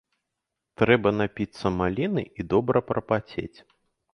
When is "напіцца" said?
1.17-1.71